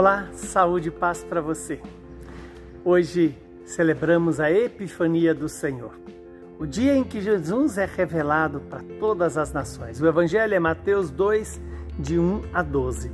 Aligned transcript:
Olá, 0.00 0.30
saúde 0.32 0.88
e 0.88 0.90
paz 0.90 1.22
para 1.22 1.42
você. 1.42 1.78
Hoje 2.82 3.36
celebramos 3.66 4.40
a 4.40 4.50
Epifania 4.50 5.34
do 5.34 5.46
Senhor, 5.46 5.92
o 6.58 6.64
dia 6.64 6.96
em 6.96 7.04
que 7.04 7.20
Jesus 7.20 7.76
é 7.76 7.84
revelado 7.84 8.60
para 8.60 8.82
todas 8.98 9.36
as 9.36 9.52
nações. 9.52 10.00
O 10.00 10.06
Evangelho 10.06 10.54
é 10.54 10.58
Mateus 10.58 11.10
2, 11.10 11.60
de 11.98 12.18
1 12.18 12.44
a 12.50 12.62
12. 12.62 13.12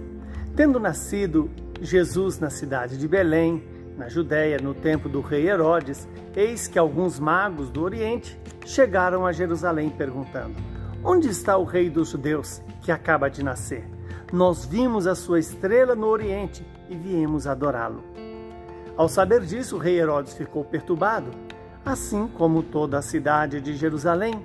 Tendo 0.54 0.79
nascido 0.79 1.50
Jesus 1.82 2.39
na 2.39 2.50
cidade 2.50 2.96
de 2.96 3.09
Belém, 3.09 3.64
na 3.98 4.09
Judéia, 4.09 4.59
no 4.62 4.73
tempo 4.73 5.09
do 5.09 5.21
rei 5.21 5.48
Herodes, 5.48 6.07
eis 6.37 6.68
que 6.68 6.79
alguns 6.79 7.18
magos 7.18 7.68
do 7.68 7.82
Oriente 7.82 8.41
chegaram 8.64 9.27
a 9.27 9.32
Jerusalém 9.32 9.91
perguntando: 9.91 10.55
Onde 11.03 11.29
está 11.30 11.57
o 11.57 11.64
rei 11.64 11.91
dos 11.91 12.11
judeus 12.11 12.62
que 12.80 12.93
acaba 12.93 13.29
de 13.29 13.43
nascer? 13.43 13.96
nós 14.32 14.64
vimos 14.64 15.07
a 15.07 15.14
sua 15.14 15.39
estrela 15.39 15.95
no 15.95 16.07
Oriente 16.07 16.64
e 16.89 16.96
viemos 16.96 17.46
adorá-lo. 17.46 18.03
Ao 18.96 19.08
saber 19.08 19.43
disso, 19.43 19.76
o 19.76 19.79
rei 19.79 19.99
Herodes 20.00 20.35
ficou 20.35 20.64
perturbado, 20.64 21.31
assim 21.85 22.26
como 22.26 22.62
toda 22.62 22.99
a 22.99 23.03
cidade 23.03 23.61
de 23.61 23.75
Jerusalém. 23.75 24.43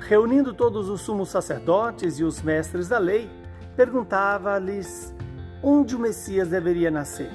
Reunindo 0.00 0.54
todos 0.54 0.88
os 0.88 1.02
sumos 1.02 1.28
sacerdotes 1.28 2.18
e 2.18 2.24
os 2.24 2.42
mestres 2.42 2.88
da 2.88 2.98
lei, 2.98 3.30
perguntava-lhes 3.76 5.14
onde 5.62 5.96
o 5.96 5.98
Messias 5.98 6.48
deveria 6.48 6.90
nascer. 6.90 7.30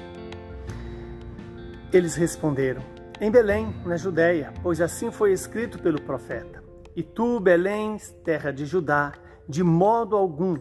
Eles 1.92 2.14
responderam: 2.14 2.82
Em 3.20 3.30
Belém, 3.30 3.74
na 3.84 3.96
Judéia, 3.96 4.52
pois 4.62 4.80
assim 4.80 5.10
foi 5.10 5.32
escrito 5.32 5.78
pelo 5.78 6.00
profeta. 6.00 6.62
E 6.94 7.02
tu, 7.02 7.40
Belém, 7.40 7.96
terra 8.24 8.52
de 8.52 8.66
Judá, 8.66 9.12
de 9.48 9.62
modo 9.62 10.16
algum 10.16 10.56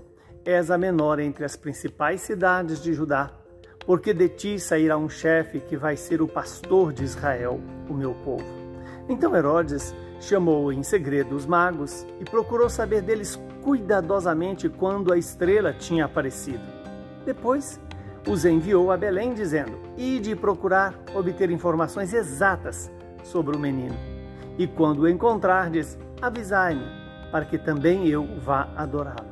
és 0.46 0.72
a 0.72 0.78
menor 0.78 1.20
entre 1.20 1.46
as 1.46 1.56
principais 1.56 2.22
cidades 2.22 2.82
de 2.82 2.94
Judá, 2.94 3.32
porque 3.86 4.14
de 4.14 4.30
ti 4.30 4.60
sairá 4.60 4.98
um 4.98 5.10
chefe 5.10 5.60
que 5.60 5.76
vai 5.76 5.96
ser 5.96 6.22
o 6.22 6.28
pastor 6.28 6.94
de 6.94 7.04
Israel, 7.04 7.60
o 7.90 7.94
meu 7.94 8.14
povo. 8.24 8.46
Então 9.08 9.36
Herodes 9.36 9.96
chamou 10.20 10.72
em 10.72 10.84
segredo 10.84 11.36
os 11.36 11.46
magos 11.46 12.06
e 12.20 12.26
procurou 12.26 12.70
saber 12.70 13.02
deles 13.02 13.40
cuidadosamente 13.64 14.70
quando 14.70 15.12
a 15.12 15.18
estrela 15.18 15.74
tinha 15.74 16.06
aparecido. 16.06 16.64
Depois 17.26 17.80
os 18.28 18.46
enviou 18.46 18.92
a 18.92 18.98
Belém, 18.98 19.34
dizendo: 19.34 19.78
Ide 19.98 20.36
procurar 20.36 20.94
obter 21.16 21.50
informações 21.50 22.14
exatas 22.14 22.92
sobre 23.24 23.56
o 23.56 23.60
menino. 23.60 23.96
E 24.58 24.68
quando 24.68 25.00
o 25.00 25.10
encontrardes, 25.10 25.98
avisai-me, 26.22 26.86
para 27.32 27.46
que 27.46 27.58
também 27.58 28.08
eu 28.08 28.28
vá 28.40 28.70
adorá-lo. 28.76 29.30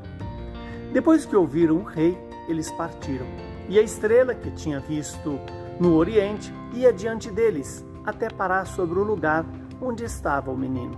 Depois 0.94 1.25
que 1.25 1.36
ouviram 1.36 1.78
o 1.78 1.84
rei, 1.84 2.18
eles 2.48 2.72
partiram. 2.72 3.47
E 3.70 3.78
a 3.78 3.82
estrela 3.82 4.34
que 4.34 4.52
tinha 4.52 4.80
visto 4.80 5.40
no 5.80 5.96
oriente 5.96 6.54
ia 6.73 6.92
diante 6.92 7.30
deles, 7.30 7.86
até 8.06 8.30
parar 8.30 8.66
sobre 8.66 8.98
o 9.00 9.04
lugar 9.04 9.46
onde 9.82 10.04
estava 10.04 10.52
o 10.52 10.58
menino. 10.58 10.98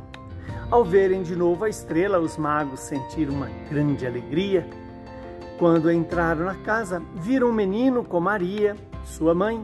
Ao 0.69 0.85
verem 0.85 1.23
de 1.23 1.35
novo 1.35 1.65
a 1.65 1.69
estrela, 1.69 2.19
os 2.19 2.37
magos 2.37 2.81
sentiram 2.81 3.33
uma 3.33 3.49
grande 3.69 4.05
alegria. 4.05 4.67
Quando 5.57 5.91
entraram 5.91 6.45
na 6.45 6.55
casa, 6.55 7.01
viram 7.15 7.49
o 7.49 7.53
menino 7.53 8.03
com 8.03 8.19
Maria, 8.19 8.75
sua 9.03 9.33
mãe, 9.33 9.61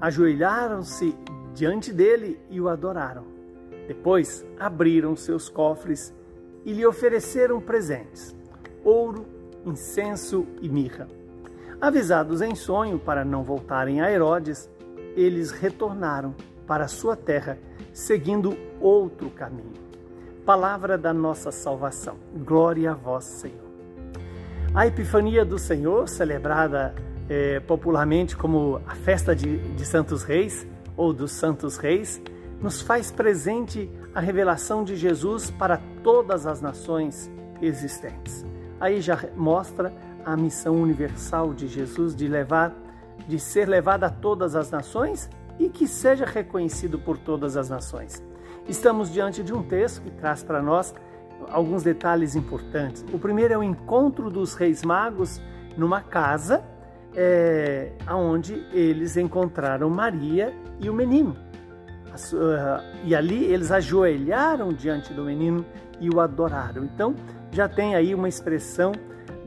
ajoelharam-se 0.00 1.14
diante 1.54 1.92
dele 1.92 2.40
e 2.50 2.60
o 2.60 2.68
adoraram. 2.68 3.24
Depois 3.86 4.44
abriram 4.58 5.14
seus 5.14 5.48
cofres 5.48 6.12
e 6.64 6.72
lhe 6.72 6.86
ofereceram 6.86 7.60
presentes: 7.60 8.34
ouro, 8.82 9.26
incenso 9.64 10.46
e 10.60 10.68
mirra. 10.68 11.06
Avisados 11.80 12.40
em 12.40 12.54
sonho 12.54 12.98
para 12.98 13.22
não 13.24 13.42
voltarem 13.42 14.00
a 14.00 14.10
Herodes, 14.10 14.70
eles 15.14 15.50
retornaram 15.50 16.34
para 16.66 16.88
sua 16.88 17.14
terra, 17.14 17.58
seguindo 17.92 18.56
outro 18.80 19.28
caminho. 19.28 19.74
Palavra 20.44 20.96
da 20.96 21.12
nossa 21.12 21.52
salvação. 21.52 22.16
Glória 22.34 22.92
a 22.92 22.94
vós, 22.94 23.24
Senhor. 23.24 23.66
A 24.74 24.86
Epifania 24.86 25.44
do 25.44 25.58
Senhor, 25.58 26.08
celebrada 26.08 26.94
é, 27.28 27.60
popularmente 27.60 28.36
como 28.36 28.80
a 28.86 28.94
festa 28.94 29.36
de, 29.36 29.58
de 29.74 29.84
Santos 29.84 30.22
Reis 30.22 30.66
ou 30.96 31.12
dos 31.12 31.32
Santos 31.32 31.76
Reis, 31.76 32.22
nos 32.60 32.80
faz 32.80 33.10
presente 33.10 33.90
a 34.14 34.20
revelação 34.20 34.82
de 34.82 34.96
Jesus 34.96 35.50
para 35.50 35.78
todas 36.02 36.46
as 36.46 36.62
nações 36.62 37.30
existentes 37.60 38.46
aí 38.80 39.00
já 39.00 39.18
mostra 39.34 39.92
a 40.26 40.36
missão 40.36 40.74
universal 40.74 41.54
de 41.54 41.68
Jesus 41.68 42.14
de 42.14 42.26
levar, 42.26 42.74
de 43.28 43.38
ser 43.38 43.68
levado 43.68 44.02
a 44.02 44.10
todas 44.10 44.56
as 44.56 44.72
nações 44.72 45.30
e 45.56 45.68
que 45.68 45.86
seja 45.86 46.26
reconhecido 46.26 46.98
por 46.98 47.16
todas 47.16 47.56
as 47.56 47.70
nações. 47.70 48.20
Estamos 48.68 49.12
diante 49.12 49.44
de 49.44 49.54
um 49.54 49.62
texto 49.62 50.02
que 50.02 50.10
traz 50.10 50.42
para 50.42 50.60
nós 50.60 50.92
alguns 51.48 51.84
detalhes 51.84 52.34
importantes. 52.34 53.04
O 53.12 53.18
primeiro 53.18 53.54
é 53.54 53.58
o 53.58 53.62
encontro 53.62 54.28
dos 54.28 54.54
reis 54.54 54.82
magos 54.82 55.40
numa 55.76 56.00
casa, 56.00 56.64
é, 57.14 57.92
onde 58.10 58.54
eles 58.72 59.16
encontraram 59.16 59.88
Maria 59.88 60.52
e 60.80 60.90
o 60.90 60.92
menino. 60.92 61.36
E 63.04 63.14
ali 63.14 63.44
eles 63.44 63.70
ajoelharam 63.70 64.72
diante 64.72 65.14
do 65.14 65.22
menino 65.22 65.64
e 66.00 66.10
o 66.10 66.18
adoraram. 66.18 66.82
Então, 66.82 67.14
já 67.52 67.68
tem 67.68 67.94
aí 67.94 68.14
uma 68.14 68.28
expressão 68.28 68.92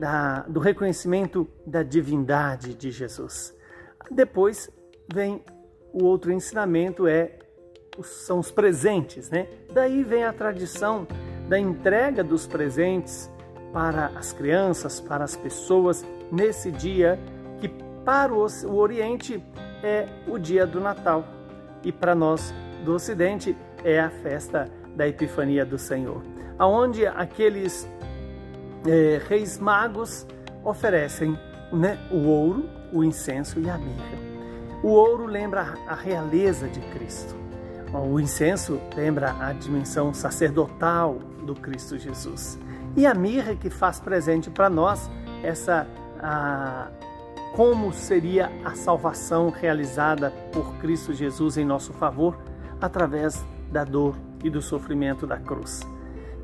da, 0.00 0.40
do 0.48 0.58
reconhecimento 0.58 1.46
da 1.66 1.82
divindade 1.82 2.74
de 2.74 2.90
Jesus. 2.90 3.54
Depois 4.10 4.70
vem 5.12 5.44
o 5.92 6.04
outro 6.04 6.32
ensinamento 6.32 7.06
é 7.06 7.38
são 8.02 8.38
os 8.38 8.50
presentes, 8.50 9.28
né? 9.28 9.46
Daí 9.74 10.02
vem 10.02 10.24
a 10.24 10.32
tradição 10.32 11.06
da 11.48 11.58
entrega 11.58 12.24
dos 12.24 12.46
presentes 12.46 13.30
para 13.74 14.06
as 14.16 14.32
crianças, 14.32 15.00
para 15.00 15.22
as 15.22 15.36
pessoas 15.36 16.02
nesse 16.32 16.70
dia 16.70 17.18
que 17.60 17.68
para 18.02 18.32
o 18.32 18.74
Oriente 18.74 19.42
é 19.82 20.06
o 20.26 20.38
dia 20.38 20.66
do 20.66 20.80
Natal 20.80 21.24
e 21.84 21.92
para 21.92 22.14
nós 22.14 22.54
do 22.86 22.94
Ocidente 22.94 23.54
é 23.84 24.00
a 24.00 24.08
festa 24.08 24.70
da 24.96 25.06
Epifania 25.06 25.66
do 25.66 25.76
Senhor, 25.76 26.22
aonde 26.58 27.06
aqueles 27.06 27.86
é, 28.86 29.20
reis 29.28 29.58
magos 29.58 30.26
oferecem 30.64 31.38
né, 31.72 31.98
o 32.10 32.26
ouro, 32.26 32.68
o 32.92 33.04
incenso 33.04 33.60
e 33.60 33.68
a 33.68 33.78
mirra. 33.78 34.18
O 34.82 34.88
ouro 34.88 35.26
lembra 35.26 35.74
a 35.86 35.94
realeza 35.94 36.68
de 36.68 36.80
Cristo. 36.92 37.34
O 37.92 38.20
incenso 38.20 38.80
lembra 38.96 39.34
a 39.40 39.52
dimensão 39.52 40.14
sacerdotal 40.14 41.14
do 41.44 41.54
Cristo 41.54 41.98
Jesus. 41.98 42.58
E 42.96 43.06
a 43.06 43.14
mirra 43.14 43.54
que 43.54 43.68
faz 43.68 44.00
presente 44.00 44.48
para 44.48 44.70
nós 44.70 45.10
essa 45.42 45.86
a, 46.20 46.88
como 47.54 47.92
seria 47.92 48.50
a 48.64 48.74
salvação 48.74 49.50
realizada 49.50 50.30
por 50.52 50.76
Cristo 50.76 51.12
Jesus 51.12 51.56
em 51.56 51.64
nosso 51.64 51.92
favor 51.92 52.38
através 52.80 53.44
da 53.70 53.84
dor 53.84 54.16
e 54.42 54.48
do 54.48 54.62
sofrimento 54.62 55.26
da 55.26 55.38
cruz. 55.38 55.80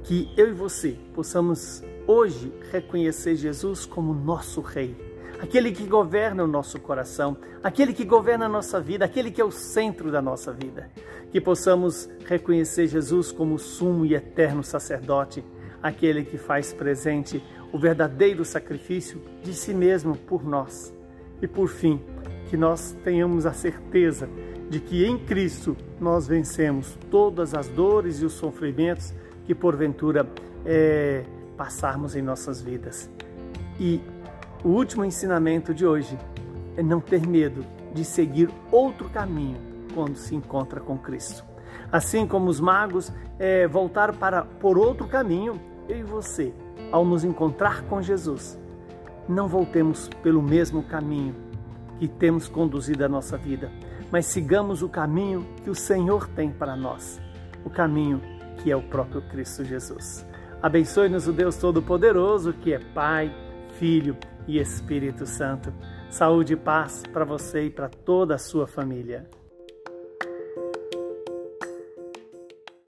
Que 0.03 0.33
eu 0.37 0.49
e 0.49 0.53
você 0.53 0.99
possamos 1.15 1.83
hoje 2.07 2.53
reconhecer 2.71 3.37
Jesus 3.37 3.85
como 3.85 4.15
nosso 4.15 4.61
Rei, 4.61 4.97
aquele 5.41 5.73
que 5.73 5.85
governa 5.85 6.45
o 6.45 6.47
nosso 6.47 6.81
coração, 6.81 7.37
aquele 7.63 7.93
que 7.93 8.05
governa 8.05 8.47
a 8.47 8.49
nossa 8.49 8.81
vida, 8.81 9.05
aquele 9.05 9.31
que 9.31 9.41
é 9.41 9.45
o 9.45 9.51
centro 9.51 10.11
da 10.11 10.23
nossa 10.23 10.53
vida. 10.53 10.91
Que 11.31 11.41
possamos 11.41 12.09
reconhecer 12.25 12.87
Jesus 12.87 13.33
como 13.33 13.59
sumo 13.59 14.07
e 14.07 14.15
eterno 14.15 14.63
sacerdote, 14.63 15.45
aquele 15.83 16.25
que 16.25 16.39
faz 16.39 16.73
presente 16.73 17.43
o 17.73 17.79
verdadeiro 17.79 18.45
sacrifício 18.45 19.21
de 19.43 19.53
si 19.53 19.75
mesmo 19.75 20.17
por 20.17 20.45
nós. 20.45 20.95
E 21.43 21.47
por 21.47 21.69
fim, 21.69 22.01
que 22.49 22.57
nós 22.57 22.97
tenhamos 23.05 23.45
a 23.45 23.53
certeza 23.53 24.29
de 24.71 24.81
que 24.81 25.05
em 25.05 25.19
Cristo 25.19 25.77
nós 26.01 26.27
vencemos 26.27 26.97
todas 27.11 27.55
as 27.55 27.69
dores 27.69 28.21
e 28.21 28.25
os 28.25 28.33
sofrimentos 28.33 29.13
que 29.45 29.55
porventura 29.55 30.27
é, 30.65 31.25
passarmos 31.57 32.15
em 32.15 32.23
nossas 32.23 32.61
vidas. 32.61 33.11
E 33.79 34.01
o 34.65 34.69
último 34.69 35.05
ensinamento 35.05 35.73
de 35.75 35.87
hoje 35.87 36.19
é 36.77 36.83
não 36.83 37.01
ter 37.01 37.27
medo 37.27 37.65
de 37.95 38.05
seguir 38.05 38.51
outro 38.71 39.09
caminho 39.09 39.59
quando 39.95 40.17
se 40.17 40.35
encontra 40.35 40.81
com 40.81 40.99
Cristo. 40.99 41.45
Assim 41.91 42.27
como 42.27 42.49
os 42.49 42.61
magos 42.61 43.13
é, 43.39 43.67
voltaram 43.67 44.15
para 44.15 44.43
por 44.43 44.77
outro 44.77 45.07
caminho, 45.07 45.61
eu 45.89 45.99
e 45.99 46.03
você, 46.03 46.53
ao 46.91 47.05
nos 47.05 47.25
encontrar 47.25 47.83
com 47.83 48.03
Jesus, 48.03 48.59
não 49.29 49.49
voltemos 49.49 50.09
pelo 50.23 50.43
mesmo 50.43 50.83
caminho 50.83 51.35
que 51.99 52.07
temos 52.07 52.49
conduzido 52.49 53.05
a 53.05 53.09
nossa 53.09 53.37
vida, 53.37 53.71
mas 54.11 54.27
sigamos 54.27 54.83
o 54.83 54.89
caminho 54.89 55.47
que 55.65 55.71
o 55.71 55.75
Senhor 55.75 56.29
tem 56.29 56.51
para 56.51 56.77
nós, 56.77 57.21
o 57.65 57.71
caminho 57.71 58.21
que 58.59 58.71
é 58.71 58.77
o 58.77 58.83
próprio 58.83 59.23
Cristo 59.23 59.65
Jesus. 59.65 60.27
Abençoe-nos 60.63 61.29
o 61.29 61.33
Deus 61.33 61.57
Todo-Poderoso, 61.57 62.53
que 62.53 62.73
é 62.73 62.79
Pai, 62.79 63.35
Filho 63.79 64.17
e 64.49 64.59
Espírito 64.59 65.27
Santo. 65.27 65.73
Saúde 66.11 66.55
e 66.55 66.57
paz 66.57 67.03
para 67.13 67.25
você 67.25 67.65
e 67.65 67.71
para 67.71 67.89
toda 67.89 68.35
a 68.35 68.39
sua 68.39 68.67
família. 68.67 69.29